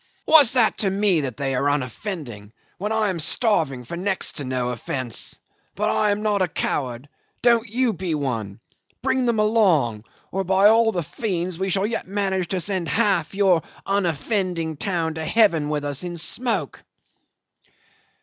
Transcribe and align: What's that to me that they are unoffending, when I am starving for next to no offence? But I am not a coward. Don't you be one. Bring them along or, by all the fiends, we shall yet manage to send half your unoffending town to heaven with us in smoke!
What's 0.25 0.53
that 0.53 0.79
to 0.79 0.89
me 0.89 1.21
that 1.21 1.37
they 1.37 1.53
are 1.53 1.69
unoffending, 1.69 2.53
when 2.79 2.91
I 2.91 3.09
am 3.09 3.19
starving 3.19 3.83
for 3.83 3.95
next 3.95 4.37
to 4.37 4.43
no 4.43 4.69
offence? 4.69 5.37
But 5.75 5.91
I 5.91 6.09
am 6.09 6.23
not 6.23 6.41
a 6.41 6.47
coward. 6.47 7.07
Don't 7.43 7.69
you 7.69 7.93
be 7.93 8.15
one. 8.15 8.59
Bring 9.03 9.27
them 9.27 9.37
along 9.37 10.05
or, 10.31 10.43
by 10.43 10.69
all 10.69 10.91
the 10.91 11.03
fiends, 11.03 11.59
we 11.59 11.69
shall 11.69 11.85
yet 11.85 12.07
manage 12.07 12.47
to 12.47 12.59
send 12.59 12.89
half 12.89 13.35
your 13.35 13.61
unoffending 13.85 14.77
town 14.77 15.13
to 15.13 15.23
heaven 15.23 15.69
with 15.69 15.85
us 15.85 16.03
in 16.03 16.17
smoke! 16.17 16.83